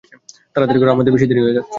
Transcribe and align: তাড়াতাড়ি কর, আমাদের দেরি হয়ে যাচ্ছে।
তাড়াতাড়ি 0.55 0.79
কর, 0.81 0.87
আমাদের 0.87 1.11
দেরি 1.21 1.41
হয়ে 1.41 1.55
যাচ্ছে। 1.57 1.69